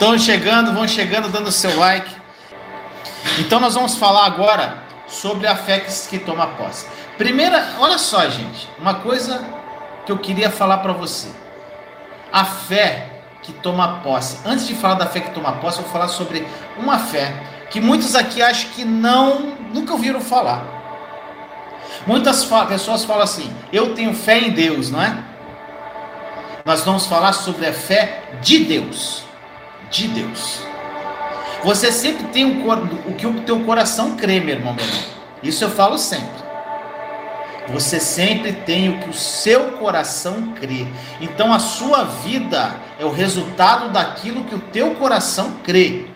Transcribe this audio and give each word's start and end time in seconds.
Estão 0.00 0.18
chegando, 0.18 0.72
vão 0.72 0.88
chegando, 0.88 1.28
dando 1.28 1.52
seu 1.52 1.78
like. 1.78 2.10
Então 3.38 3.60
nós 3.60 3.74
vamos 3.74 3.96
falar 3.96 4.24
agora 4.24 4.78
sobre 5.06 5.46
a 5.46 5.54
fé 5.54 5.80
que, 5.80 6.18
toma 6.18 6.46
posse. 6.46 6.86
Primeira, 7.18 7.74
olha 7.78 7.98
só, 7.98 8.26
gente, 8.30 8.66
uma 8.78 8.94
coisa 8.94 9.44
que 10.06 10.10
eu 10.10 10.16
queria 10.16 10.48
falar 10.48 10.78
para 10.78 10.94
você. 10.94 11.28
A 12.32 12.46
fé 12.46 13.20
que 13.42 13.52
toma 13.52 14.00
posse. 14.02 14.38
Antes 14.42 14.66
de 14.66 14.74
falar 14.74 14.94
da 14.94 15.04
fé 15.04 15.20
que 15.20 15.32
toma 15.32 15.52
posse, 15.52 15.76
eu 15.76 15.84
vou 15.84 15.92
falar 15.92 16.08
sobre 16.08 16.48
uma 16.78 16.98
fé 16.98 17.34
que 17.68 17.78
muitos 17.78 18.14
aqui 18.14 18.40
acham 18.40 18.70
que 18.70 18.86
não, 18.86 19.54
nunca 19.70 19.92
ouviram 19.92 20.22
falar. 20.22 20.64
Muitas 22.06 22.42
pessoas 22.66 23.04
falam 23.04 23.24
assim: 23.24 23.54
"Eu 23.70 23.94
tenho 23.94 24.14
fé 24.14 24.38
em 24.38 24.50
Deus", 24.50 24.90
não 24.90 25.02
é? 25.02 25.24
nós 26.64 26.84
vamos 26.86 27.04
falar 27.04 27.34
sobre 27.34 27.66
a 27.66 27.72
fé 27.74 28.22
de 28.40 28.60
Deus. 28.60 29.28
De 29.90 30.08
Deus. 30.08 30.62
Você 31.62 31.92
sempre 31.92 32.24
tem 32.28 32.44
o, 32.44 32.72
o 33.08 33.14
que 33.14 33.26
o 33.26 33.40
teu 33.42 33.60
coração 33.60 34.16
crê, 34.16 34.40
meu 34.40 34.54
irmão, 34.54 34.74
meu 34.74 34.84
irmão. 34.84 35.02
Isso 35.42 35.64
eu 35.64 35.70
falo 35.70 35.98
sempre. 35.98 36.40
Você 37.68 38.00
sempre 38.00 38.52
tem 38.52 38.88
o 38.88 38.98
que 38.98 39.10
o 39.10 39.14
seu 39.14 39.72
coração 39.72 40.54
crê. 40.58 40.86
Então 41.20 41.52
a 41.52 41.58
sua 41.58 42.04
vida 42.04 42.74
é 42.98 43.04
o 43.04 43.12
resultado 43.12 43.90
daquilo 43.90 44.44
que 44.44 44.54
o 44.54 44.60
teu 44.60 44.94
coração 44.94 45.56
crê. 45.62 46.06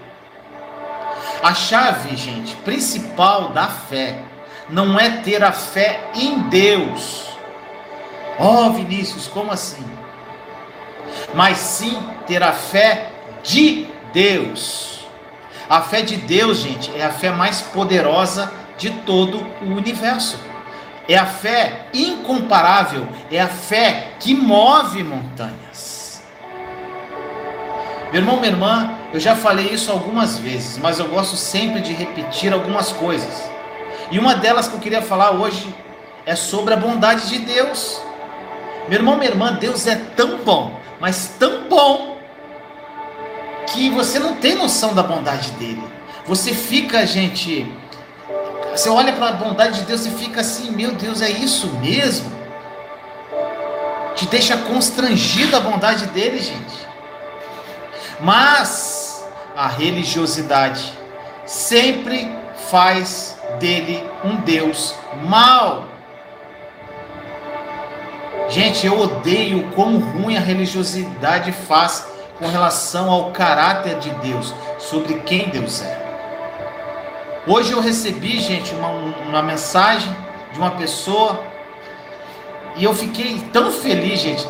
A 1.42 1.52
chave, 1.52 2.17
gente, 2.17 2.56
principal 2.56 3.50
da 3.50 3.67
fé 3.67 4.19
não 4.69 4.98
é 4.98 5.19
ter 5.19 5.45
a 5.45 5.52
fé 5.52 6.08
em 6.14 6.41
Deus. 6.48 7.25
Oh, 8.39 8.70
Vinícius, 8.70 9.28
como 9.28 9.52
assim? 9.52 9.84
mas 11.34 11.58
sim 11.58 12.00
ter 12.27 12.42
a 12.42 12.52
fé 12.52 13.11
de 13.45 13.87
Deus. 14.12 15.06
A 15.69 15.81
fé 15.81 16.03
de 16.03 16.17
Deus, 16.17 16.59
gente, 16.59 16.91
é 16.97 17.05
a 17.05 17.11
fé 17.11 17.31
mais 17.31 17.61
poderosa 17.61 18.53
de 18.77 18.91
todo 18.91 19.47
o 19.62 19.67
universo. 19.67 20.39
É 21.09 21.17
a 21.17 21.27
fé 21.27 21.86
incomparável, 21.95 23.06
é 23.31 23.41
a 23.41 23.47
fé 23.47 24.14
que 24.19 24.34
move 24.34 25.05
montanhas. 25.05 26.23
Meu 28.11 28.23
irmão, 28.23 28.36
minha 28.36 28.53
irmã, 28.53 28.95
eu 29.12 29.20
já 29.20 29.36
falei 29.36 29.67
isso 29.67 29.92
algumas 29.92 30.39
vezes, 30.39 30.79
mas 30.79 30.98
eu 30.98 31.08
gosto 31.08 31.36
sempre 31.36 31.81
de 31.81 31.92
repetir 31.92 32.53
algumas 32.53 32.92
coisas. 32.92 33.51
E 34.11 34.18
uma 34.18 34.35
delas 34.35 34.67
que 34.67 34.74
eu 34.74 34.80
queria 34.80 35.02
falar 35.02 35.33
hoje 35.33 35.74
é 36.24 36.35
sobre 36.35 36.74
a 36.74 36.77
bondade 36.77 37.29
de 37.29 37.39
Deus. 37.41 38.01
Meu 38.89 38.98
irmão, 38.98 39.17
minha 39.17 39.30
irmã, 39.30 39.52
Deus 39.52 39.86
é 39.86 39.97
tão 40.17 40.39
bom 40.39 40.85
mas 41.01 41.29
tão 41.39 41.68
bom 41.68 42.14
que 43.67 43.91
você 43.91 44.19
não 44.19 44.36
tem 44.36 44.55
noção 44.55 44.95
da 44.95 45.02
bondade 45.02 45.51
dele. 45.52 45.83
Você 46.27 46.52
fica, 46.52 47.07
gente, 47.07 47.70
você 48.70 48.89
olha 48.89 49.13
para 49.13 49.29
a 49.29 49.33
bondade 49.33 49.80
de 49.80 49.86
Deus 49.86 50.07
e 50.07 50.11
fica 50.11 50.41
assim, 50.41 50.70
meu 50.70 50.92
Deus, 50.92 51.23
é 51.23 51.30
isso 51.30 51.69
mesmo? 51.74 52.33
Te 54.14 54.27
deixa 54.27 54.57
constrangido 54.57 55.57
a 55.57 55.61
bondade 55.61 56.07
dele, 56.07 56.39
gente. 56.39 56.86
Mas 58.20 59.24
a 59.57 59.69
religiosidade 59.69 60.92
sempre 61.47 62.30
faz 62.70 63.36
dele 63.58 64.03
um 64.24 64.36
Deus 64.36 64.95
mau. 65.24 65.86
Gente, 68.48 68.86
eu 68.86 68.98
odeio 68.98 69.70
como 69.73 69.98
ruim 69.98 70.36
a 70.36 70.41
religiosidade 70.41 71.53
faz 71.53 72.07
com 72.39 72.48
relação 72.48 73.11
ao 73.11 73.30
caráter 73.30 73.98
de 73.98 74.11
Deus, 74.11 74.55
sobre 74.78 75.20
quem 75.20 75.48
Deus 75.48 75.83
é. 75.83 76.05
Hoje 77.46 77.72
eu 77.72 77.80
recebi, 77.80 78.40
gente, 78.40 78.74
uma, 78.74 78.89
uma 78.89 79.42
mensagem 79.42 80.14
de 80.52 80.58
uma 80.58 80.73
pessoa 80.73 81.44
e 82.77 82.84
eu 82.84 82.94
fiquei 82.94 83.40
tão 83.52 83.70
feliz, 83.70 84.20
gente. 84.20 84.46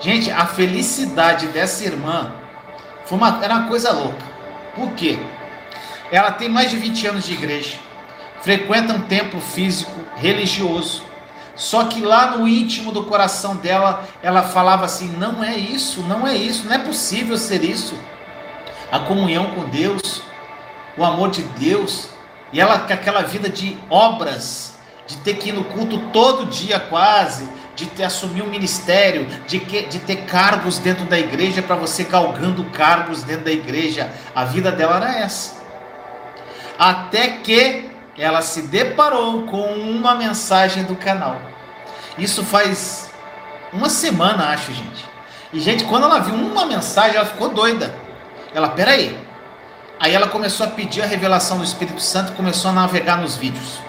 Gente, 0.00 0.30
a 0.30 0.46
felicidade 0.46 1.48
dessa 1.48 1.84
irmã 1.84 2.32
foi 3.04 3.18
uma, 3.18 3.40
era 3.42 3.54
uma 3.54 3.68
coisa 3.68 3.92
louca. 3.92 4.24
Por 4.74 4.92
quê? 4.92 5.18
Ela 6.10 6.30
tem 6.30 6.48
mais 6.48 6.70
de 6.70 6.76
20 6.76 7.06
anos 7.08 7.24
de 7.26 7.34
igreja, 7.34 7.76
frequenta 8.40 8.94
um 8.94 9.00
templo 9.00 9.40
físico, 9.40 9.92
religioso, 10.16 11.02
só 11.58 11.86
que 11.86 12.00
lá 12.00 12.36
no 12.36 12.46
íntimo 12.46 12.92
do 12.92 13.04
coração 13.04 13.56
dela, 13.56 14.08
ela 14.22 14.44
falava 14.44 14.84
assim: 14.84 15.08
não 15.18 15.42
é 15.42 15.56
isso, 15.56 16.02
não 16.02 16.24
é 16.24 16.34
isso, 16.34 16.64
não 16.64 16.72
é 16.72 16.78
possível 16.78 17.36
ser 17.36 17.64
isso. 17.64 17.98
A 18.92 19.00
comunhão 19.00 19.50
com 19.50 19.68
Deus, 19.68 20.22
o 20.96 21.04
amor 21.04 21.30
de 21.30 21.42
Deus, 21.42 22.10
e 22.52 22.60
ela 22.60 22.78
com 22.78 22.92
aquela 22.92 23.22
vida 23.22 23.48
de 23.48 23.76
obras, 23.90 24.78
de 25.04 25.16
ter 25.16 25.34
que 25.34 25.48
ir 25.48 25.52
no 25.52 25.64
culto 25.64 25.98
todo 26.12 26.46
dia 26.46 26.78
quase, 26.78 27.48
de 27.74 27.86
ter 27.86 28.04
assumir 28.04 28.42
um 28.42 28.48
ministério, 28.48 29.26
de, 29.48 29.58
que, 29.58 29.82
de 29.82 29.98
ter 29.98 30.26
cargos 30.26 30.78
dentro 30.78 31.06
da 31.06 31.18
igreja 31.18 31.60
para 31.60 31.74
você 31.74 32.04
galgando 32.04 32.62
cargos 32.66 33.24
dentro 33.24 33.46
da 33.46 33.52
igreja. 33.52 34.12
A 34.32 34.44
vida 34.44 34.70
dela 34.70 34.96
era 34.96 35.18
essa. 35.18 35.58
Até 36.78 37.28
que 37.28 37.87
ela 38.18 38.42
se 38.42 38.62
deparou 38.62 39.44
com 39.44 39.62
uma 39.74 40.14
mensagem 40.14 40.84
do 40.84 40.96
canal. 40.96 41.40
Isso 42.18 42.44
faz 42.44 43.08
uma 43.72 43.88
semana, 43.88 44.48
acho, 44.48 44.72
gente. 44.72 45.04
E, 45.52 45.60
gente, 45.60 45.84
quando 45.84 46.04
ela 46.04 46.18
viu 46.18 46.34
uma 46.34 46.66
mensagem, 46.66 47.16
ela 47.16 47.26
ficou 47.26 47.48
doida. 47.48 47.94
Ela, 48.54 48.68
peraí. 48.70 49.16
Aí 50.00 50.14
ela 50.14 50.28
começou 50.28 50.66
a 50.66 50.70
pedir 50.70 51.02
a 51.02 51.06
revelação 51.06 51.58
do 51.58 51.64
Espírito 51.64 52.00
Santo 52.00 52.32
e 52.32 52.36
começou 52.36 52.70
a 52.70 52.74
navegar 52.74 53.18
nos 53.18 53.36
vídeos. 53.36 53.80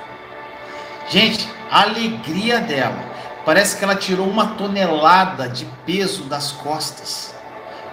Gente, 1.10 1.50
a 1.70 1.82
alegria 1.82 2.60
dela. 2.60 3.10
Parece 3.46 3.78
que 3.78 3.84
ela 3.84 3.96
tirou 3.96 4.28
uma 4.28 4.48
tonelada 4.56 5.50
de 5.50 5.66
peso 5.86 6.24
das 6.24 6.52
costas. 6.52 7.34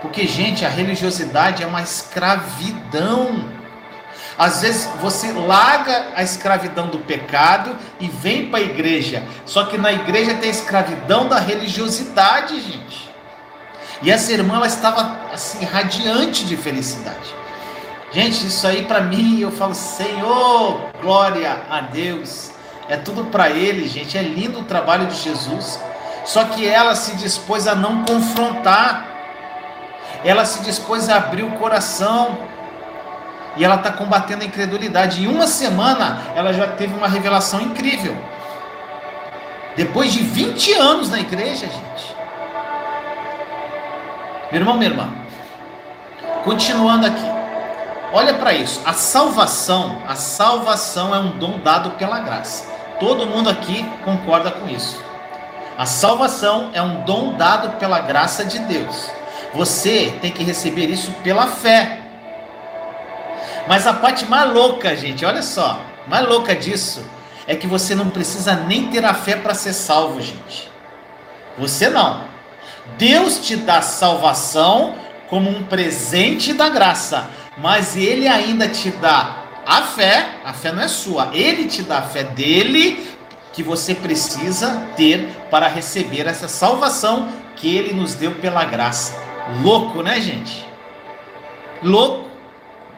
Porque, 0.03 0.27
gente, 0.27 0.65
a 0.65 0.69
religiosidade 0.69 1.63
é 1.63 1.67
uma 1.67 1.83
escravidão. 1.83 3.56
Às 4.39 4.61
vezes 4.61 4.89
você 5.01 5.33
larga 5.33 6.09
a 6.15 6.23
escravidão 6.23 6.89
do 6.89 6.99
pecado 6.99 7.75
e 7.99 8.07
vem 8.07 8.51
para 8.51 8.59
a 8.59 8.63
igreja. 8.63 9.23
Só 9.47 9.65
que 9.65 9.79
na 9.79 9.93
igreja 9.93 10.35
tem 10.35 10.51
a 10.51 10.53
escravidão 10.53 11.27
da 11.27 11.39
religiosidade, 11.39 12.61
gente. 12.61 13.11
E 14.03 14.11
essa 14.11 14.33
irmã 14.33 14.57
ela 14.57 14.67
estava 14.67 15.19
assim 15.33 15.65
radiante 15.65 16.45
de 16.45 16.55
felicidade. 16.55 17.35
Gente, 18.13 18.47
isso 18.47 18.67
aí 18.67 18.85
para 18.85 19.01
mim 19.01 19.41
eu 19.41 19.51
falo, 19.51 19.75
Senhor, 19.75 20.91
glória 21.01 21.63
a 21.71 21.81
Deus. 21.81 22.51
É 22.89 22.97
tudo 22.97 23.25
para 23.25 23.49
ele, 23.49 23.89
gente. 23.89 24.19
É 24.19 24.23
lindo 24.23 24.61
o 24.61 24.65
trabalho 24.65 25.07
de 25.07 25.17
Jesus. 25.17 25.81
Só 26.27 26.45
que 26.45 26.67
ela 26.67 26.95
se 26.95 27.17
dispôs 27.17 27.67
a 27.67 27.75
não 27.75 28.05
confrontar. 28.05 29.07
Ela 30.23 30.45
se 30.45 30.63
dispôs 30.63 31.09
a 31.09 31.17
abrir 31.17 31.43
o 31.43 31.53
coração 31.53 32.39
e 33.57 33.65
ela 33.65 33.77
está 33.77 33.91
combatendo 33.91 34.43
a 34.43 34.47
incredulidade. 34.47 35.23
Em 35.23 35.29
uma 35.29 35.47
semana, 35.47 36.23
ela 36.35 36.53
já 36.53 36.67
teve 36.69 36.95
uma 36.95 37.09
revelação 37.09 37.61
incrível. 37.61 38.17
Depois 39.77 40.13
de 40.13 40.21
20 40.21 40.73
anos 40.75 41.11
na 41.11 41.21
igreja, 41.21 41.67
gente. 41.67 42.17
Meu 44.51 44.61
irmão, 44.61 44.77
minha 44.77 44.91
irmã, 44.91 45.13
continuando 46.45 47.07
aqui. 47.07 47.37
Olha 48.13 48.35
para 48.35 48.55
isso. 48.55 48.81
A 48.85 48.93
salvação, 48.93 50.01
a 50.07 50.15
salvação 50.15 51.15
é 51.15 51.19
um 51.19 51.37
dom 51.39 51.59
dado 51.59 51.91
pela 51.93 52.21
graça. 52.21 52.65
Todo 52.99 53.27
mundo 53.27 53.51
aqui 53.51 53.85
concorda 54.05 54.51
com 54.51 54.69
isso. 54.69 55.05
A 55.77 55.85
salvação 55.85 56.71
é 56.73 56.81
um 56.81 57.03
dom 57.03 57.35
dado 57.35 57.77
pela 57.77 58.01
graça 58.01 58.45
de 58.45 58.59
Deus. 58.61 59.11
Você 59.53 60.17
tem 60.23 60.33
que 60.33 60.43
receber 60.43 60.87
isso 60.87 61.13
pela 61.23 61.47
fé. 61.47 61.96
Mas 63.67 63.87
a 63.87 63.93
parte 63.93 64.25
mais 64.27 64.53
louca, 64.53 64.97
gente, 64.97 65.25
olha 65.25 65.43
só, 65.43 65.81
mais 66.07 66.27
louca 66.27 66.55
disso 66.55 67.05
é 67.47 67.55
que 67.55 67.67
você 67.67 67.95
não 67.95 68.11
precisa 68.11 68.55
nem 68.55 68.89
ter 68.89 69.05
a 69.05 69.15
fé 69.15 69.37
para 69.37 69.55
ser 69.55 69.73
salvo, 69.73 70.21
gente. 70.21 70.71
Você 71.59 71.89
não. 71.89 72.25
Deus 72.99 73.39
te 73.39 73.57
dá 73.57 73.83
salvação 73.83 74.97
como 75.29 75.51
um 75.51 75.65
presente 75.65 76.53
da 76.53 76.69
graça, 76.69 77.29
mas 77.59 77.97
ele 77.97 78.29
ainda 78.29 78.69
te 78.69 78.91
dá 78.91 79.45
a 79.67 79.83
fé, 79.83 80.29
a 80.45 80.53
fé 80.53 80.73
não 80.73 80.83
é 80.83 80.89
sua, 80.89 81.31
ele 81.33 81.67
te 81.67 81.83
dá 81.83 81.99
a 81.99 82.03
fé 82.03 82.23
dele 82.23 83.09
que 83.53 83.63
você 83.63 83.95
precisa 83.95 84.87
ter 84.97 85.29
para 85.51 85.67
receber 85.67 86.27
essa 86.27 86.47
salvação 86.47 87.29
que 87.57 87.75
ele 87.75 87.93
nos 87.93 88.15
deu 88.15 88.33
pela 88.33 88.65
graça. 88.65 89.19
Louco, 89.63 90.03
né, 90.03 90.21
gente? 90.21 90.65
Louco. 91.83 92.26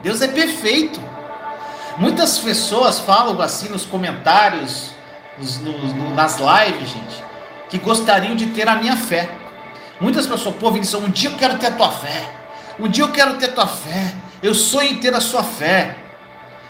Deus 0.03 0.21
é 0.23 0.29
perfeito. 0.29 1.01
Muitas 1.97 2.39
pessoas 2.39 3.01
falam 3.01 3.41
assim 3.41 3.69
nos 3.69 3.85
comentários, 3.85 4.91
nos, 5.37 5.59
nos, 5.59 6.15
nas 6.15 6.39
lives, 6.39 6.91
gente, 6.91 7.25
que 7.69 7.79
gostariam 7.79 8.37
de 8.37 8.47
ter 8.47 8.69
a 8.69 8.77
minha 8.77 8.97
fé. 8.97 9.29
Muitas 10.01 10.27
pessoas, 10.27 10.55
pô, 10.57 10.71
Vinícius, 10.71 11.03
um 11.03 11.11
dia 11.11 11.31
eu 11.31 11.37
quero 11.37 11.59
ter 11.59 11.67
a 11.67 11.73
tua 11.73 11.91
fé. 11.91 12.31
Um 12.79 12.89
dia 12.89 13.03
eu 13.03 13.11
quero 13.11 13.35
ter 13.35 13.47
a 13.47 13.53
tua 13.53 13.67
fé. 13.67 14.15
Eu 14.41 14.55
sonho 14.55 14.93
em 14.93 14.97
ter 14.99 15.13
a 15.13 15.21
sua 15.21 15.43
fé. 15.43 15.97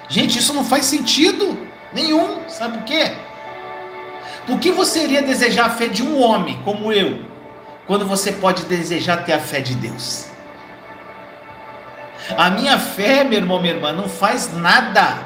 Gente, 0.09 0.39
isso 0.39 0.55
não 0.55 0.65
faz 0.65 0.87
sentido 0.87 1.69
nenhum. 1.93 2.49
Sabe 2.49 2.79
por 2.79 2.85
quê? 2.85 3.13
Por 4.47 4.59
que 4.59 4.71
você 4.71 5.05
iria 5.05 5.21
desejar 5.21 5.67
a 5.67 5.71
fé 5.71 5.89
de 5.89 6.03
um 6.03 6.19
homem 6.23 6.59
como 6.65 6.91
eu, 6.91 7.23
quando 7.87 8.07
você 8.07 8.33
pode 8.33 8.63
desejar 8.65 9.19
ter 9.19 9.35
a 9.35 9.39
fé 9.39 9.61
de 9.61 9.75
Deus? 9.75 10.25
A 12.37 12.51
minha 12.51 12.79
fé, 12.79 13.25
meu 13.25 13.39
irmão, 13.39 13.61
minha 13.61 13.75
irmã, 13.75 13.93
não 13.93 14.09
faz 14.09 14.53
nada, 14.53 15.19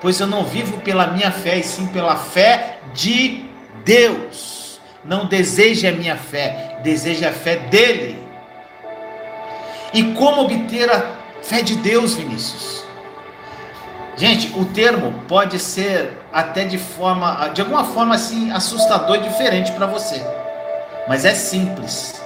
pois 0.00 0.18
eu 0.20 0.26
não 0.26 0.44
vivo 0.44 0.78
pela 0.80 1.06
minha 1.06 1.30
fé, 1.30 1.58
e 1.58 1.62
sim 1.62 1.86
pela 1.86 2.16
fé 2.16 2.78
de 2.92 3.44
Deus. 3.84 4.80
Não 5.04 5.26
deseja 5.26 5.90
a 5.90 5.92
minha 5.92 6.16
fé, 6.16 6.78
deseja 6.82 7.28
a 7.28 7.32
fé 7.32 7.56
dele. 7.56 8.18
E 9.92 10.02
como 10.14 10.42
obter 10.42 10.90
a 10.90 11.12
fé 11.42 11.62
de 11.62 11.76
Deus, 11.76 12.14
Vinícius? 12.14 12.84
Gente, 14.16 14.52
o 14.58 14.64
termo 14.64 15.12
pode 15.28 15.58
ser 15.58 16.18
até 16.32 16.64
de 16.64 16.78
forma, 16.78 17.48
de 17.48 17.60
alguma 17.60 17.84
forma 17.84 18.14
assim, 18.14 18.50
assustador 18.50 19.16
e 19.16 19.28
diferente 19.28 19.72
para 19.72 19.86
você. 19.86 20.24
Mas 21.08 21.24
é 21.24 21.34
simples. 21.34 22.20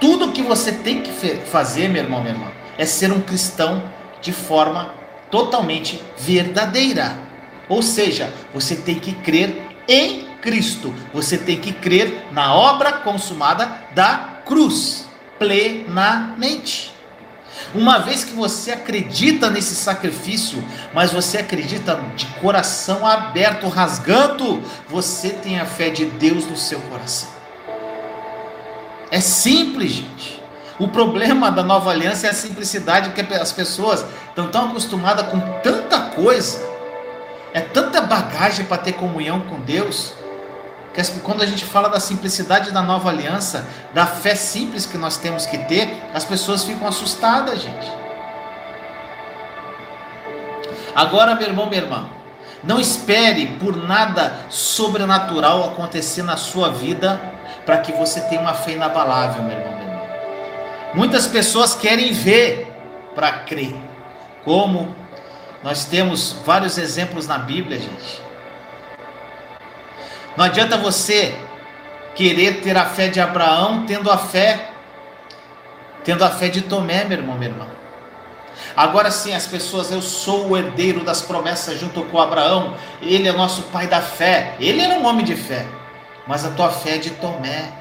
Tudo 0.00 0.32
que 0.32 0.42
você 0.42 0.72
tem 0.72 1.00
que 1.02 1.10
fazer, 1.46 1.88
meu 1.88 2.02
irmão, 2.02 2.20
minha 2.20 2.34
irmã, 2.34 2.50
é 2.78 2.84
ser 2.84 3.12
um 3.12 3.20
cristão 3.20 3.82
de 4.20 4.32
forma 4.32 4.94
totalmente 5.30 6.02
verdadeira. 6.18 7.18
Ou 7.68 7.82
seja, 7.82 8.32
você 8.52 8.76
tem 8.76 8.98
que 8.98 9.12
crer 9.12 9.62
em 9.88 10.26
Cristo. 10.40 10.94
Você 11.12 11.38
tem 11.38 11.58
que 11.58 11.72
crer 11.72 12.26
na 12.32 12.54
obra 12.54 12.92
consumada 12.92 13.70
da 13.94 14.42
cruz 14.44 15.06
plenamente. 15.38 16.92
Uma 17.74 17.98
vez 17.98 18.24
que 18.24 18.32
você 18.32 18.72
acredita 18.72 19.50
nesse 19.50 19.74
sacrifício, 19.74 20.62
mas 20.92 21.12
você 21.12 21.38
acredita 21.38 22.00
de 22.14 22.26
coração 22.40 23.06
aberto, 23.06 23.68
rasgando, 23.68 24.62
você 24.88 25.30
tem 25.30 25.58
a 25.58 25.64
fé 25.64 25.90
de 25.90 26.04
Deus 26.04 26.46
no 26.46 26.56
seu 26.56 26.80
coração. 26.82 27.28
É 29.10 29.20
simples, 29.20 29.92
gente. 29.92 30.43
O 30.78 30.88
problema 30.88 31.52
da 31.52 31.62
nova 31.62 31.90
aliança 31.90 32.26
é 32.26 32.30
a 32.30 32.34
simplicidade, 32.34 33.10
que 33.10 33.34
as 33.34 33.52
pessoas 33.52 34.04
estão 34.28 34.48
tão 34.48 34.70
acostumadas 34.70 35.26
com 35.28 35.38
tanta 35.62 36.00
coisa, 36.10 36.60
é 37.52 37.60
tanta 37.60 38.00
bagagem 38.00 38.66
para 38.66 38.78
ter 38.78 38.94
comunhão 38.94 39.40
com 39.42 39.60
Deus, 39.60 40.12
que 40.92 41.20
quando 41.20 41.42
a 41.42 41.46
gente 41.46 41.64
fala 41.64 41.88
da 41.88 42.00
simplicidade 42.00 42.72
da 42.72 42.82
nova 42.82 43.08
aliança, 43.08 43.66
da 43.92 44.06
fé 44.06 44.34
simples 44.34 44.86
que 44.86 44.98
nós 44.98 45.16
temos 45.16 45.46
que 45.46 45.58
ter, 45.58 46.02
as 46.12 46.24
pessoas 46.24 46.64
ficam 46.64 46.88
assustadas, 46.88 47.60
gente. 47.60 47.92
Agora, 50.94 51.34
meu 51.34 51.48
irmão, 51.48 51.66
minha 51.66 51.82
irmã, 51.82 52.08
não 52.62 52.80
espere 52.80 53.46
por 53.58 53.76
nada 53.76 54.40
sobrenatural 54.48 55.64
acontecer 55.64 56.22
na 56.22 56.36
sua 56.36 56.70
vida 56.70 57.20
para 57.66 57.78
que 57.78 57.92
você 57.92 58.20
tenha 58.22 58.40
uma 58.40 58.54
fé 58.54 58.72
inabalável, 58.72 59.42
meu 59.42 59.58
irmão. 59.58 59.73
Muitas 60.94 61.26
pessoas 61.26 61.74
querem 61.74 62.12
ver 62.12 62.72
para 63.14 63.32
crer. 63.40 63.74
Como 64.44 64.94
nós 65.62 65.84
temos 65.84 66.36
vários 66.44 66.78
exemplos 66.78 67.26
na 67.26 67.38
Bíblia, 67.38 67.78
gente. 67.78 68.22
Não 70.36 70.44
adianta 70.44 70.76
você 70.76 71.34
querer 72.14 72.60
ter 72.60 72.76
a 72.76 72.84
fé 72.86 73.08
de 73.08 73.20
Abraão 73.20 73.84
tendo 73.86 74.10
a 74.10 74.18
fé 74.18 74.70
tendo 76.04 76.22
a 76.22 76.30
fé 76.30 76.48
de 76.48 76.60
Tomé, 76.60 77.04
meu 77.04 77.18
irmão, 77.18 77.36
minha 77.36 77.50
irmã. 77.50 77.66
Agora 78.76 79.10
sim, 79.10 79.34
as 79.34 79.46
pessoas, 79.46 79.90
eu 79.90 80.02
sou 80.02 80.48
o 80.50 80.56
herdeiro 80.56 81.02
das 81.02 81.22
promessas 81.22 81.80
junto 81.80 82.02
com 82.04 82.20
Abraão, 82.20 82.76
ele 83.00 83.26
é 83.26 83.32
nosso 83.32 83.62
pai 83.64 83.86
da 83.86 84.00
fé. 84.00 84.54
Ele 84.60 84.82
era 84.82 84.94
um 84.94 85.06
homem 85.06 85.24
de 85.24 85.34
fé, 85.34 85.66
mas 86.26 86.44
a 86.44 86.50
tua 86.50 86.70
fé 86.70 86.96
é 86.96 86.98
de 86.98 87.10
Tomé. 87.10 87.72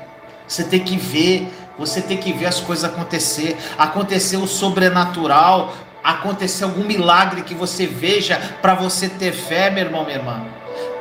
Você 0.47 0.63
tem 0.63 0.79
que 0.79 0.97
ver, 0.97 1.51
você 1.77 2.01
tem 2.01 2.17
que 2.17 2.31
ver 2.31 2.45
as 2.45 2.59
coisas 2.59 2.83
acontecer, 2.83 3.57
acontecer 3.77 4.37
o 4.37 4.47
sobrenatural, 4.47 5.73
acontecer 6.03 6.63
algum 6.63 6.83
milagre 6.83 7.43
que 7.43 7.55
você 7.55 7.87
veja 7.87 8.37
para 8.61 8.75
você 8.75 9.09
ter 9.09 9.31
fé, 9.31 9.69
meu 9.69 9.85
irmão, 9.85 10.03
minha 10.03 10.17
irmã. 10.17 10.45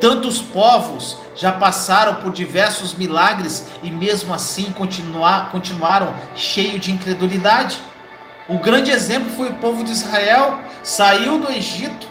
Tantos 0.00 0.40
povos 0.40 1.18
já 1.34 1.52
passaram 1.52 2.16
por 2.16 2.32
diversos 2.32 2.94
milagres 2.94 3.66
e 3.82 3.90
mesmo 3.90 4.32
assim 4.32 4.72
continuar, 4.72 5.50
continuaram 5.50 6.14
cheios 6.34 6.80
de 6.80 6.92
incredulidade. 6.92 7.78
O 8.48 8.58
grande 8.58 8.90
exemplo 8.90 9.30
foi 9.30 9.50
o 9.50 9.54
povo 9.54 9.84
de 9.84 9.92
Israel, 9.92 10.60
saiu 10.82 11.38
do 11.38 11.50
Egito, 11.50 12.06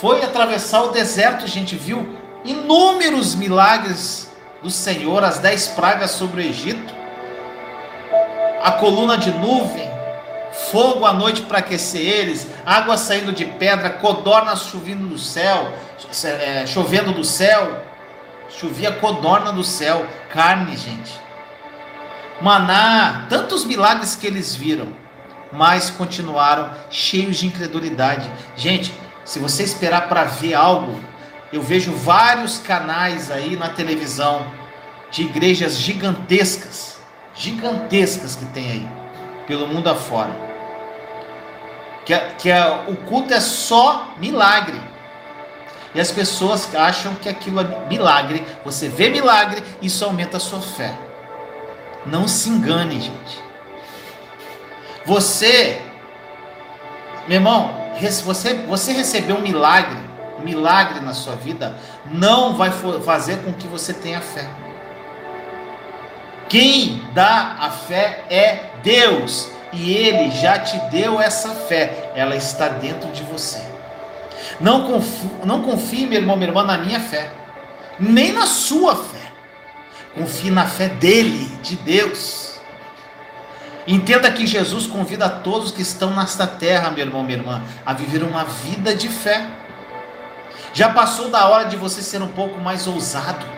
foi 0.00 0.22
atravessar 0.22 0.82
o 0.84 0.92
deserto, 0.92 1.44
a 1.44 1.48
gente 1.48 1.76
viu? 1.76 2.16
Inúmeros 2.44 3.34
milagres 3.34 4.30
do 4.62 4.70
Senhor, 4.70 5.22
as 5.22 5.38
dez 5.38 5.68
pragas 5.68 6.12
sobre 6.12 6.42
o 6.42 6.44
Egito 6.44 6.97
a 8.68 8.72
coluna 8.72 9.16
de 9.16 9.30
nuvem, 9.30 9.90
fogo 10.70 11.06
à 11.06 11.12
noite 11.12 11.40
para 11.42 11.58
aquecer 11.58 12.02
eles, 12.02 12.46
água 12.66 12.98
saindo 12.98 13.32
de 13.32 13.46
pedra, 13.46 13.88
codornas 13.88 14.66
chovendo 14.66 15.06
do 15.08 15.18
céu, 15.18 15.72
é, 16.22 16.66
chovendo 16.66 17.12
do 17.12 17.24
céu, 17.24 17.82
chovia 18.50 18.92
codorna 18.92 19.52
do 19.52 19.64
céu, 19.64 20.06
carne, 20.30 20.76
gente. 20.76 21.18
Maná, 22.42 23.26
tantos 23.30 23.64
milagres 23.64 24.14
que 24.14 24.26
eles 24.26 24.54
viram, 24.54 24.88
mas 25.50 25.88
continuaram 25.88 26.70
cheios 26.90 27.38
de 27.38 27.46
incredulidade. 27.46 28.30
Gente, 28.54 28.92
se 29.24 29.38
você 29.38 29.62
esperar 29.62 30.08
para 30.08 30.24
ver 30.24 30.52
algo, 30.52 31.00
eu 31.50 31.62
vejo 31.62 31.92
vários 31.92 32.58
canais 32.58 33.30
aí 33.30 33.56
na 33.56 33.70
televisão 33.70 34.46
de 35.10 35.22
igrejas 35.22 35.78
gigantescas 35.78 36.97
gigantescas 37.38 38.34
que 38.34 38.44
tem 38.46 38.70
aí, 38.70 38.88
pelo 39.46 39.66
mundo 39.68 39.88
afora. 39.88 40.36
Que, 42.04 42.12
é, 42.12 42.34
que 42.36 42.50
é, 42.50 42.84
o 42.88 42.96
culto 42.96 43.32
é 43.32 43.40
só 43.40 44.08
milagre. 44.18 44.80
E 45.94 46.00
as 46.00 46.10
pessoas 46.10 46.74
acham 46.74 47.14
que 47.14 47.28
aquilo 47.28 47.60
é 47.60 47.86
milagre. 47.88 48.44
Você 48.64 48.88
vê 48.88 49.08
milagre, 49.08 49.62
isso 49.80 50.04
aumenta 50.04 50.36
a 50.36 50.40
sua 50.40 50.60
fé. 50.60 50.92
Não 52.04 52.26
se 52.26 52.48
engane, 52.48 53.00
gente. 53.00 53.42
Você, 55.06 55.80
meu 57.26 57.36
irmão, 57.36 57.74
você, 58.24 58.54
você 58.54 58.92
receber 58.92 59.32
um 59.32 59.40
milagre, 59.40 59.98
um 60.38 60.42
milagre 60.42 61.00
na 61.00 61.14
sua 61.14 61.34
vida, 61.36 61.76
não 62.06 62.54
vai 62.56 62.70
fazer 63.04 63.38
com 63.38 63.52
que 63.52 63.66
você 63.66 63.92
tenha 63.92 64.20
fé. 64.20 64.48
Quem 66.48 67.02
dá 67.12 67.56
a 67.60 67.70
fé 67.70 68.24
é 68.30 68.70
Deus. 68.82 69.50
E 69.72 69.92
Ele 69.92 70.30
já 70.30 70.58
te 70.58 70.78
deu 70.90 71.20
essa 71.20 71.50
fé. 71.50 72.12
Ela 72.14 72.36
está 72.36 72.68
dentro 72.68 73.10
de 73.10 73.22
você. 73.22 73.62
Não 74.58 74.86
confie, 74.86 75.30
não 75.44 75.62
confie, 75.62 76.06
meu 76.06 76.20
irmão, 76.20 76.36
minha 76.36 76.48
irmã, 76.48 76.64
na 76.64 76.78
minha 76.78 77.00
fé. 77.00 77.30
Nem 78.00 78.32
na 78.32 78.46
sua 78.46 78.96
fé. 78.96 79.32
Confie 80.14 80.50
na 80.50 80.66
fé 80.66 80.88
dele, 80.88 81.46
de 81.62 81.76
Deus. 81.76 82.58
Entenda 83.86 84.30
que 84.30 84.46
Jesus 84.46 84.86
convida 84.86 85.26
a 85.26 85.30
todos 85.30 85.70
que 85.70 85.82
estão 85.82 86.14
nesta 86.14 86.46
terra, 86.46 86.90
meu 86.90 87.04
irmão, 87.04 87.22
minha 87.22 87.38
irmã, 87.38 87.62
a 87.84 87.92
viver 87.92 88.22
uma 88.22 88.44
vida 88.44 88.94
de 88.94 89.08
fé. 89.08 89.46
Já 90.72 90.90
passou 90.90 91.30
da 91.30 91.46
hora 91.48 91.64
de 91.64 91.76
você 91.76 92.02
ser 92.02 92.22
um 92.22 92.28
pouco 92.28 92.60
mais 92.60 92.86
ousado 92.86 93.57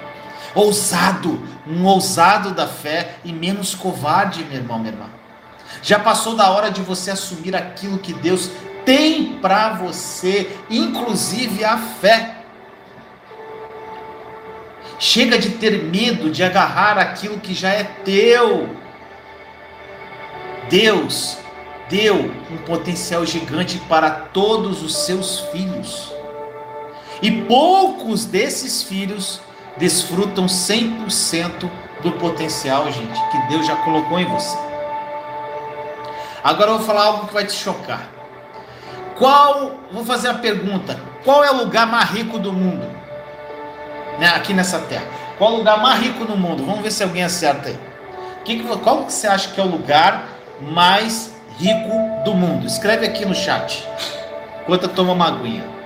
ousado, 0.54 1.40
um 1.66 1.85
ousado 1.85 2.52
da 2.52 2.66
fé 2.66 3.16
e 3.25 3.33
menos 3.33 3.75
covarde, 3.75 4.45
meu 4.45 4.57
irmão, 4.57 4.78
minha 4.78 4.92
irmã. 4.92 5.07
Já 5.83 5.99
passou 5.99 6.35
da 6.35 6.50
hora 6.50 6.71
de 6.71 6.83
você 6.83 7.11
assumir 7.11 7.54
aquilo 7.54 7.99
que 7.99 8.12
Deus 8.12 8.50
tem 8.85 9.38
para 9.40 9.75
você, 9.75 10.57
inclusive 10.69 11.64
a 11.64 11.78
fé. 11.78 12.37
Chega 14.99 15.38
de 15.38 15.50
ter 15.50 15.85
medo 15.85 16.30
de 16.30 16.42
agarrar 16.42 16.99
aquilo 16.99 17.38
que 17.38 17.54
já 17.54 17.71
é 17.71 17.85
teu. 17.85 18.76
Deus 20.69 21.38
deu 21.88 22.33
um 22.50 22.59
potencial 22.59 23.25
gigante 23.25 23.78
para 23.88 24.11
todos 24.11 24.83
os 24.83 24.95
seus 25.04 25.40
filhos. 25.52 26.12
E 27.23 27.30
poucos 27.42 28.25
desses 28.25 28.83
filhos 28.83 29.40
desfrutam 29.77 30.47
100% 30.47 31.71
do 32.03 32.12
potencial, 32.12 32.91
gente, 32.91 33.21
que 33.31 33.39
Deus 33.49 33.67
já 33.67 33.77
colocou 33.77 34.19
em 34.19 34.25
você. 34.27 34.57
Agora 36.43 36.71
eu 36.71 36.79
vou 36.79 36.87
falar 36.87 37.05
algo 37.05 37.27
que 37.27 37.35
vai 37.35 37.45
te 37.45 37.53
chocar. 37.53 38.09
Qual, 39.19 39.73
vou 39.93 40.05
fazer 40.05 40.29
a 40.29 40.35
pergunta: 40.35 40.99
qual 41.25 41.45
é 41.45 41.50
o 41.50 41.59
lugar 41.59 41.87
mais 41.87 42.11
rico 42.11 42.39
do 42.39 42.53
mundo? 42.53 42.87
Né, 44.19 44.29
aqui 44.29 44.55
nessa 44.55 44.79
terra. 44.81 45.05
Qual 45.39 45.55
o 45.55 45.57
lugar 45.57 45.81
mais 45.81 46.00
rico 46.00 46.25
no 46.25 46.37
mundo? 46.37 46.65
Vamos 46.65 46.81
ver 46.83 46.91
se 46.91 47.03
alguém 47.03 47.23
acerta 47.23 47.69
aí. 47.69 47.79
Que, 48.45 48.62
qual 48.62 49.05
que 49.05 49.12
você 49.12 49.27
acha 49.27 49.49
que 49.50 49.61
é 49.61 49.65
o 49.65 49.67
lugar 49.67 50.29
mais 50.61 51.35
rico 51.59 52.23
do 52.25 52.35
mundo? 52.35 52.67
Escreve 52.67 53.07
aqui 53.07 53.25
no 53.25 53.35
chat. 53.35 53.87
Enquanto 54.62 54.85
eu 54.85 54.89
tomo 54.91 55.12
uma 55.12 55.29
aguinha. 55.29 55.79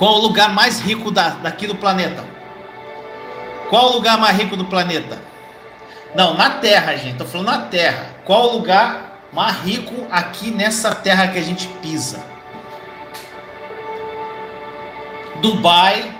Qual 0.00 0.14
o 0.14 0.20
lugar 0.22 0.48
mais 0.54 0.80
rico 0.80 1.10
da, 1.10 1.28
daqui 1.28 1.66
do 1.66 1.74
planeta? 1.74 2.24
Qual 3.68 3.90
o 3.90 3.92
lugar 3.92 4.16
mais 4.16 4.34
rico 4.34 4.56
do 4.56 4.64
planeta? 4.64 5.20
Não, 6.14 6.32
na 6.32 6.52
Terra, 6.52 6.96
gente. 6.96 7.12
Estou 7.12 7.26
falando 7.26 7.48
na 7.48 7.58
Terra. 7.66 8.06
Qual 8.24 8.48
o 8.48 8.52
lugar 8.54 9.26
mais 9.30 9.58
rico 9.58 10.06
aqui 10.10 10.50
nessa 10.50 10.94
terra 10.94 11.28
que 11.28 11.38
a 11.38 11.42
gente 11.42 11.66
pisa? 11.82 12.24
Dubai. 15.42 16.16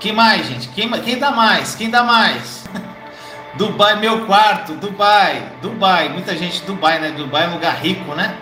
Que 0.00 0.10
mais, 0.10 0.48
gente? 0.48 0.66
Quem, 0.70 0.90
quem 1.00 1.16
dá 1.16 1.30
mais? 1.30 1.76
Quem 1.76 1.90
dá 1.90 2.02
mais? 2.02 2.64
Dubai, 3.54 4.00
meu 4.00 4.26
quarto. 4.26 4.72
Dubai. 4.72 5.48
Dubai. 5.62 6.08
Muita 6.08 6.36
gente 6.36 6.60
Dubai, 6.64 6.98
né? 6.98 7.12
Dubai 7.12 7.44
é 7.44 7.48
um 7.50 7.52
lugar 7.52 7.76
rico, 7.76 8.16
né? 8.16 8.36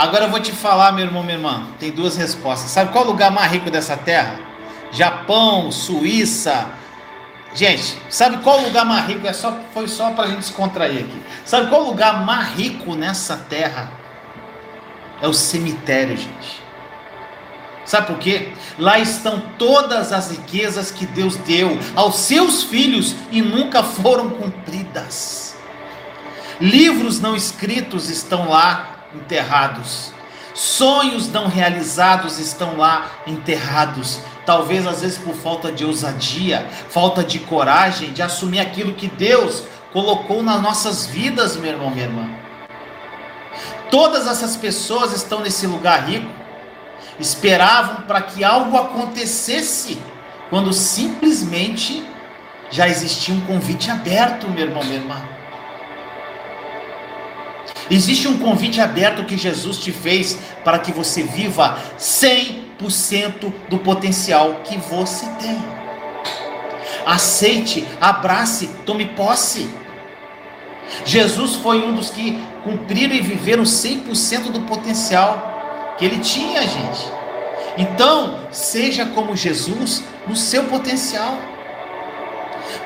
Agora 0.00 0.24
eu 0.24 0.30
vou 0.30 0.40
te 0.40 0.50
falar, 0.50 0.92
meu 0.92 1.04
irmão, 1.04 1.22
minha 1.22 1.34
irmã. 1.34 1.66
Tem 1.78 1.90
duas 1.90 2.16
respostas. 2.16 2.70
Sabe 2.70 2.90
qual 2.90 3.04
é 3.04 3.06
o 3.08 3.10
lugar 3.10 3.30
mais 3.30 3.52
rico 3.52 3.70
dessa 3.70 3.98
terra? 3.98 4.40
Japão, 4.90 5.70
Suíça. 5.70 6.68
Gente, 7.52 7.98
sabe 8.08 8.38
qual 8.38 8.60
o 8.60 8.64
lugar 8.64 8.86
mais 8.86 9.06
rico? 9.06 9.26
É 9.26 9.34
só, 9.34 9.54
foi 9.74 9.86
só 9.88 10.10
para 10.12 10.24
a 10.24 10.28
gente 10.28 10.46
se 10.46 10.54
contrair 10.54 11.00
aqui. 11.00 11.22
Sabe 11.44 11.68
qual 11.68 11.82
o 11.82 11.88
lugar 11.88 12.24
mais 12.24 12.48
rico 12.54 12.94
nessa 12.94 13.36
terra? 13.36 13.92
É 15.20 15.28
o 15.28 15.34
cemitério, 15.34 16.16
gente. 16.16 16.62
Sabe 17.84 18.06
por 18.06 18.16
quê? 18.16 18.54
Lá 18.78 18.98
estão 18.98 19.42
todas 19.58 20.14
as 20.14 20.30
riquezas 20.30 20.90
que 20.90 21.04
Deus 21.04 21.36
deu 21.36 21.78
aos 21.94 22.16
seus 22.20 22.62
filhos 22.62 23.14
e 23.30 23.42
nunca 23.42 23.82
foram 23.82 24.30
cumpridas. 24.30 25.54
Livros 26.58 27.20
não 27.20 27.36
escritos 27.36 28.08
estão 28.08 28.48
lá 28.48 28.99
enterrados. 29.14 30.12
Sonhos 30.54 31.30
não 31.30 31.46
realizados 31.46 32.38
estão 32.38 32.76
lá 32.76 33.06
enterrados. 33.26 34.20
Talvez 34.44 34.86
às 34.86 35.00
vezes 35.02 35.18
por 35.18 35.34
falta 35.34 35.70
de 35.70 35.84
ousadia, 35.84 36.66
falta 36.88 37.22
de 37.22 37.38
coragem 37.38 38.12
de 38.12 38.22
assumir 38.22 38.60
aquilo 38.60 38.94
que 38.94 39.06
Deus 39.06 39.64
colocou 39.92 40.42
nas 40.42 40.60
nossas 40.60 41.06
vidas, 41.06 41.56
meu 41.56 41.72
irmão, 41.72 41.90
minha 41.90 42.04
irmã. 42.04 42.28
Todas 43.90 44.26
essas 44.26 44.56
pessoas 44.56 45.12
estão 45.12 45.40
nesse 45.40 45.66
lugar 45.66 46.08
rico, 46.08 46.30
esperavam 47.18 48.02
para 48.02 48.22
que 48.22 48.44
algo 48.44 48.76
acontecesse, 48.76 50.00
quando 50.48 50.72
simplesmente 50.72 52.04
já 52.70 52.88
existia 52.88 53.34
um 53.34 53.40
convite 53.42 53.90
aberto, 53.90 54.48
meu 54.48 54.66
irmão, 54.66 54.82
minha 54.84 54.96
irmã. 54.96 55.39
Existe 57.90 58.28
um 58.28 58.38
convite 58.38 58.80
aberto 58.80 59.24
que 59.24 59.36
Jesus 59.36 59.78
te 59.78 59.90
fez 59.90 60.38
para 60.64 60.78
que 60.78 60.92
você 60.92 61.24
viva 61.24 61.76
100% 61.98 63.52
do 63.68 63.78
potencial 63.78 64.60
que 64.64 64.78
você 64.78 65.26
tem. 65.40 65.58
Aceite, 67.04 67.84
abrace, 68.00 68.68
tome 68.86 69.06
posse. 69.06 69.68
Jesus 71.04 71.56
foi 71.56 71.82
um 71.82 71.94
dos 71.94 72.10
que 72.10 72.40
cumpriram 72.62 73.14
e 73.14 73.20
viveram 73.20 73.64
100% 73.64 74.52
do 74.52 74.60
potencial 74.60 75.96
que 75.98 76.04
ele 76.04 76.18
tinha, 76.18 76.62
gente. 76.62 77.10
Então, 77.76 78.38
seja 78.52 79.06
como 79.06 79.36
Jesus 79.36 80.04
no 80.28 80.36
seu 80.36 80.64
potencial. 80.64 81.36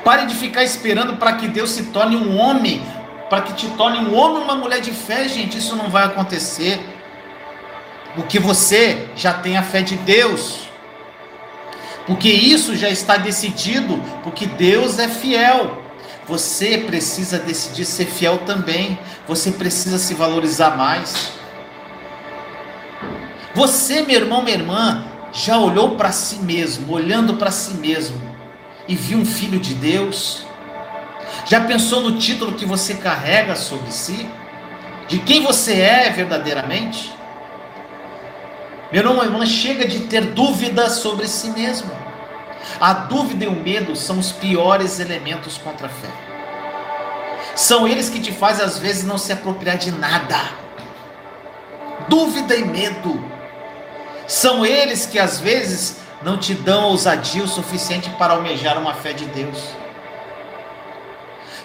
Pare 0.03 0.25
de 0.25 0.33
ficar 0.33 0.63
esperando 0.63 1.17
para 1.17 1.33
que 1.33 1.47
Deus 1.47 1.71
se 1.71 1.83
torne 1.85 2.15
um 2.15 2.37
homem 2.39 2.81
para 3.29 3.41
que 3.41 3.53
te 3.53 3.67
torne 3.69 3.99
um 3.99 4.15
homem 4.15 4.37
ou 4.37 4.43
uma 4.43 4.55
mulher 4.55 4.81
de 4.81 4.91
fé, 4.91 5.27
gente, 5.27 5.57
isso 5.57 5.75
não 5.75 5.89
vai 5.89 6.05
acontecer. 6.05 6.79
Porque 8.15 8.39
você 8.39 9.07
já 9.15 9.33
tem 9.33 9.57
a 9.57 9.63
fé 9.63 9.81
de 9.81 9.95
Deus. 9.97 10.69
Porque 12.05 12.29
isso 12.29 12.75
já 12.75 12.89
está 12.89 13.17
decidido, 13.17 14.01
porque 14.23 14.45
Deus 14.45 14.99
é 14.99 15.07
fiel. 15.07 15.83
Você 16.27 16.77
precisa 16.77 17.37
decidir 17.37 17.85
ser 17.85 18.05
fiel 18.05 18.39
também. 18.39 18.97
Você 19.27 19.51
precisa 19.51 19.97
se 19.97 20.13
valorizar 20.13 20.77
mais. 20.77 21.31
Você, 23.55 24.01
meu 24.01 24.15
irmão, 24.15 24.43
minha 24.43 24.57
irmã, 24.57 25.05
já 25.31 25.57
olhou 25.57 25.95
para 25.95 26.11
si 26.11 26.37
mesmo, 26.37 26.93
olhando 26.93 27.35
para 27.35 27.51
si 27.51 27.73
mesmo, 27.75 28.21
e 28.87 28.95
viu 28.95 29.17
um 29.17 29.25
filho 29.25 29.59
de 29.59 29.73
Deus? 29.73 30.44
Já 31.45 31.61
pensou 31.61 32.01
no 32.01 32.17
título 32.17 32.53
que 32.53 32.65
você 32.65 32.95
carrega 32.95 33.55
sobre 33.55 33.91
si? 33.91 34.27
De 35.07 35.19
quem 35.19 35.43
você 35.43 35.73
é 35.73 36.09
verdadeiramente? 36.09 37.13
Meu 38.91 39.03
irmão, 39.03 39.23
irmã, 39.23 39.45
chega 39.45 39.87
de 39.87 40.01
ter 40.01 40.21
dúvidas 40.21 40.93
sobre 40.93 41.27
si 41.27 41.49
mesmo. 41.51 41.91
A 42.81 42.93
dúvida 42.93 43.45
e 43.45 43.47
o 43.47 43.51
medo 43.51 43.95
são 43.95 44.17
os 44.17 44.31
piores 44.31 44.99
elementos 44.99 45.57
contra 45.59 45.85
a 45.85 45.89
fé. 45.89 46.09
São 47.55 47.87
eles 47.87 48.09
que 48.09 48.19
te 48.19 48.31
fazem 48.31 48.65
às 48.65 48.79
vezes 48.79 49.03
não 49.03 49.19
se 49.19 49.31
apropriar 49.31 49.77
de 49.77 49.91
nada. 49.91 50.49
Dúvida 52.09 52.55
e 52.55 52.65
medo. 52.65 53.23
São 54.27 54.65
eles 54.65 55.05
que 55.05 55.19
às 55.19 55.39
vezes 55.39 55.97
não 56.23 56.39
te 56.39 56.55
dão 56.55 56.85
ousadia 56.85 57.43
o 57.43 57.47
suficiente 57.47 58.09
para 58.17 58.33
almejar 58.33 58.79
uma 58.79 58.95
fé 58.95 59.13
de 59.13 59.25
Deus. 59.25 59.84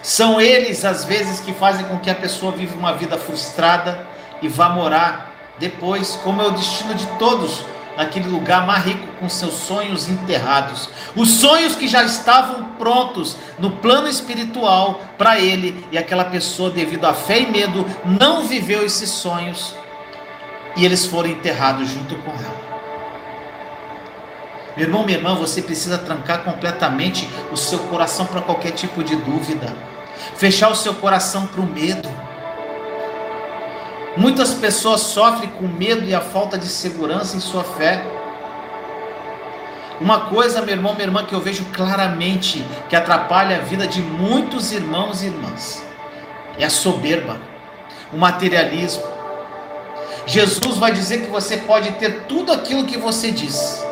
São 0.01 0.41
eles, 0.41 0.83
às 0.83 1.05
vezes, 1.05 1.39
que 1.39 1.53
fazem 1.53 1.85
com 1.85 1.99
que 1.99 2.09
a 2.09 2.15
pessoa 2.15 2.51
viva 2.51 2.75
uma 2.75 2.93
vida 2.93 3.17
frustrada 3.17 4.07
e 4.41 4.47
vá 4.47 4.69
morar 4.69 5.31
depois, 5.59 6.19
como 6.23 6.41
é 6.41 6.47
o 6.47 6.51
destino 6.51 6.95
de 6.95 7.05
todos, 7.19 7.63
naquele 7.95 8.27
lugar 8.27 8.65
mais 8.65 8.83
rico 8.83 9.05
com 9.19 9.29
seus 9.29 9.53
sonhos 9.53 10.09
enterrados. 10.09 10.89
Os 11.15 11.29
sonhos 11.29 11.75
que 11.75 11.87
já 11.87 12.03
estavam 12.03 12.63
prontos 12.79 13.37
no 13.59 13.71
plano 13.71 14.07
espiritual 14.07 15.01
para 15.19 15.39
ele, 15.39 15.85
e 15.91 15.97
aquela 15.99 16.25
pessoa, 16.25 16.71
devido 16.71 17.05
à 17.05 17.13
fé 17.13 17.41
e 17.41 17.51
medo, 17.51 17.85
não 18.03 18.47
viveu 18.47 18.83
esses 18.83 19.11
sonhos 19.11 19.75
e 20.75 20.83
eles 20.83 21.05
foram 21.05 21.29
enterrados 21.29 21.89
junto 21.89 22.15
com 22.15 22.31
ela. 22.31 22.71
Meu 24.75 24.87
irmão, 24.87 25.03
minha 25.03 25.17
irmã, 25.17 25.35
você 25.35 25.61
precisa 25.61 25.97
trancar 25.97 26.43
completamente 26.43 27.29
o 27.51 27.57
seu 27.57 27.79
coração 27.79 28.25
para 28.25 28.41
qualquer 28.41 28.71
tipo 28.71 29.03
de 29.03 29.15
dúvida 29.17 29.90
fechar 30.35 30.69
o 30.69 30.75
seu 30.75 30.93
coração 30.93 31.47
para 31.47 31.61
o 31.61 31.65
medo. 31.65 32.09
Muitas 34.17 34.53
pessoas 34.53 35.01
sofrem 35.01 35.49
com 35.49 35.67
medo 35.67 36.03
e 36.03 36.13
a 36.13 36.21
falta 36.21 36.57
de 36.57 36.67
segurança 36.67 37.37
em 37.37 37.39
sua 37.39 37.63
fé. 37.63 38.03
Uma 39.99 40.21
coisa, 40.21 40.61
meu 40.61 40.75
irmão, 40.75 40.93
minha 40.93 41.05
irmã, 41.05 41.23
que 41.23 41.33
eu 41.33 41.39
vejo 41.39 41.63
claramente 41.73 42.65
que 42.89 42.95
atrapalha 42.95 43.57
a 43.57 43.59
vida 43.59 43.87
de 43.87 44.01
muitos 44.01 44.71
irmãos 44.71 45.21
e 45.21 45.27
irmãs 45.27 45.83
é 46.57 46.65
a 46.65 46.69
soberba, 46.69 47.39
o 48.11 48.17
materialismo. 48.17 49.03
Jesus 50.25 50.77
vai 50.77 50.91
dizer 50.91 51.21
que 51.21 51.31
você 51.31 51.57
pode 51.57 51.91
ter 51.93 52.23
tudo 52.23 52.51
aquilo 52.51 52.85
que 52.85 52.97
você 52.97 53.31
diz, 53.31 53.83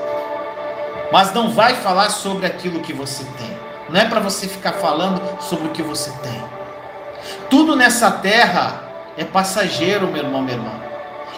mas 1.11 1.33
não 1.33 1.51
vai 1.51 1.75
falar 1.75 2.09
sobre 2.09 2.45
aquilo 2.45 2.81
que 2.81 2.93
você 2.93 3.23
tem. 3.37 3.68
Não 3.89 3.99
é 3.99 4.05
para 4.05 4.19
você 4.19 4.47
ficar 4.47 4.73
falando 4.73 5.21
sobre 5.41 5.67
o 5.67 5.71
que 5.71 5.81
você 5.81 6.11
tem. 6.21 6.43
Tudo 7.49 7.75
nessa 7.75 8.11
terra 8.11 8.83
é 9.17 9.23
passageiro, 9.23 10.07
meu 10.07 10.23
irmão, 10.23 10.41
minha 10.41 10.57
irmã. 10.57 10.71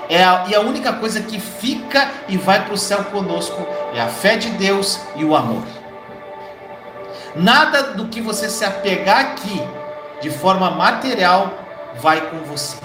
É 0.10 0.24
a, 0.24 0.46
e 0.48 0.55
a 0.55 0.60
única 0.60 0.93
coisa 0.93 1.22
que 1.22 1.39
fica 1.39 2.10
e 2.27 2.38
vai 2.38 2.65
para 2.65 2.74
o 2.74 2.77
céu 2.77 3.05
conosco 3.05 3.65
é 3.93 4.01
a 4.01 4.08
fé 4.08 4.36
de 4.36 4.50
Deus 4.50 5.00
e 5.15 5.24
o 5.24 5.36
amor. 5.36 5.63
Nada 7.34 7.93
do 7.93 8.08
que 8.08 8.20
você 8.20 8.50
se 8.50 8.65
apegar 8.65 9.20
aqui 9.20 9.62
de 10.22 10.29
forma 10.29 10.70
material 10.70 11.53
vai 11.96 12.22
com 12.29 12.39
você. 12.39 12.77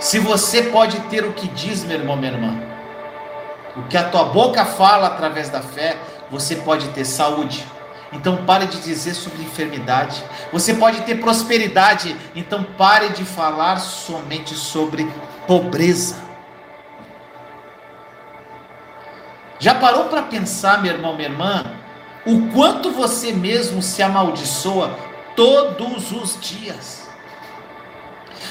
Se 0.00 0.18
você 0.18 0.64
pode 0.64 0.98
ter 1.02 1.24
o 1.24 1.32
que 1.32 1.46
diz, 1.48 1.84
meu 1.84 1.98
irmão, 1.98 2.16
minha 2.16 2.32
irmã, 2.32 2.60
o 3.76 3.82
que 3.84 3.96
a 3.96 4.04
tua 4.04 4.24
boca 4.24 4.64
fala 4.64 5.06
através 5.06 5.50
da 5.50 5.60
fé, 5.60 5.96
você 6.30 6.56
pode 6.56 6.88
ter 6.88 7.04
saúde. 7.04 7.64
Então 8.12 8.44
pare 8.44 8.66
de 8.66 8.80
dizer 8.80 9.14
sobre 9.14 9.42
enfermidade. 9.42 10.22
Você 10.52 10.74
pode 10.74 11.02
ter 11.02 11.20
prosperidade. 11.20 12.16
Então 12.34 12.64
pare 12.64 13.10
de 13.10 13.24
falar 13.24 13.78
somente 13.78 14.54
sobre 14.54 15.08
pobreza. 15.46 16.16
Já 19.58 19.74
parou 19.74 20.04
para 20.04 20.22
pensar, 20.22 20.82
meu 20.82 20.92
irmão, 20.92 21.14
minha 21.14 21.28
irmã, 21.28 21.64
o 22.26 22.48
quanto 22.48 22.90
você 22.90 23.32
mesmo 23.32 23.82
se 23.82 24.02
amaldiçoa 24.02 24.98
todos 25.36 26.10
os 26.12 26.38
dias? 26.40 27.08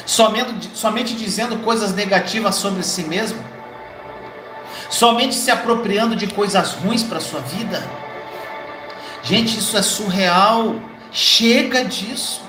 Somente, 0.05 0.71
somente 0.73 1.15
dizendo 1.15 1.57
coisas 1.57 1.93
negativas 1.93 2.55
sobre 2.55 2.83
si 2.83 3.03
mesmo? 3.03 3.43
Somente 4.89 5.35
se 5.35 5.51
apropriando 5.51 6.15
de 6.15 6.27
coisas 6.27 6.73
ruins 6.73 7.03
para 7.03 7.19
sua 7.19 7.41
vida? 7.41 7.83
Gente, 9.29 9.59
isso 9.59 9.77
é 9.77 9.83
surreal. 9.83 10.73
Chega 11.11 11.85
disso. 11.85 12.41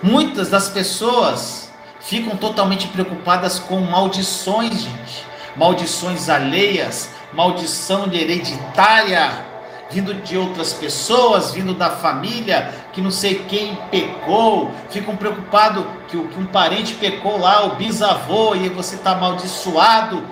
Muitas 0.00 0.48
das 0.48 0.68
pessoas 0.68 1.72
ficam 1.98 2.36
totalmente 2.36 2.86
preocupadas 2.86 3.58
com 3.58 3.80
maldições, 3.80 4.82
gente. 4.82 5.26
Maldições 5.56 6.28
alheias, 6.28 7.10
maldição 7.32 8.04
hereditária, 8.12 9.44
vindo 9.90 10.14
de 10.14 10.38
outras 10.38 10.72
pessoas, 10.72 11.50
vindo 11.50 11.74
da 11.74 11.90
família, 11.90 12.72
que 12.92 13.00
não 13.00 13.10
sei 13.10 13.44
quem 13.48 13.74
pecou, 13.90 14.70
ficam 14.88 15.16
preocupados 15.16 15.84
que, 16.06 16.16
que 16.16 16.38
um 16.38 16.46
parente 16.46 16.94
pecou 16.94 17.40
lá, 17.40 17.64
o 17.64 17.74
bisavô, 17.74 18.54
e 18.54 18.68
você 18.68 18.94
está 18.94 19.12
amaldiçoado, 19.12 20.24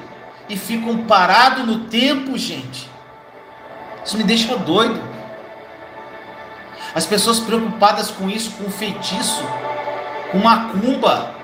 e 0.49 0.57
ficam 0.57 0.99
parados 0.99 1.67
no 1.67 1.81
tempo, 1.87 2.39
gente. 2.39 2.90
Isso 4.05 4.17
me 4.17 4.25
deixa 4.25 4.57
doido. 4.57 5.01
As 6.95 7.07
pessoas 7.07 7.39
preocupadas 7.39 8.11
com 8.11 8.29
isso, 8.29 8.51
com 8.53 8.71
feitiço, 8.71 9.45
com 10.33 10.39
macumba. 10.39 11.35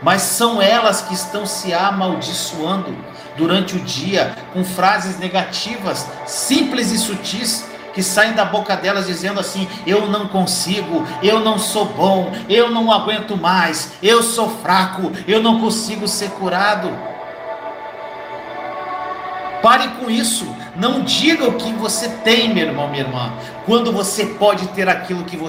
Mas 0.00 0.22
são 0.22 0.62
elas 0.62 1.02
que 1.02 1.14
estão 1.14 1.44
se 1.44 1.74
amaldiçoando 1.74 2.96
durante 3.36 3.76
o 3.76 3.80
dia 3.80 4.36
com 4.52 4.64
frases 4.64 5.18
negativas, 5.18 6.06
simples 6.24 6.92
e 6.92 6.98
sutis, 6.98 7.64
que 7.92 8.02
saem 8.02 8.32
da 8.32 8.44
boca 8.44 8.76
delas 8.76 9.06
dizendo 9.06 9.40
assim: 9.40 9.68
Eu 9.84 10.06
não 10.06 10.28
consigo, 10.28 11.04
eu 11.20 11.40
não 11.40 11.58
sou 11.58 11.86
bom, 11.86 12.30
eu 12.48 12.70
não 12.70 12.92
aguento 12.92 13.36
mais, 13.36 13.92
eu 14.00 14.22
sou 14.22 14.48
fraco, 14.48 15.10
eu 15.26 15.42
não 15.42 15.60
consigo 15.60 16.06
ser 16.06 16.30
curado. 16.30 16.88
Pare 19.60 19.88
com 20.00 20.08
isso. 20.08 20.46
Não 20.78 21.02
diga 21.02 21.44
o 21.44 21.54
que 21.54 21.72
você 21.72 22.08
tem, 22.08 22.54
meu 22.54 22.68
irmão, 22.68 22.88
minha 22.88 23.02
irmã, 23.02 23.32
quando 23.66 23.92
você 23.92 24.24
pode 24.24 24.68
ter 24.68 24.88
aquilo 24.88 25.24
que 25.24 25.36
você 25.36 25.46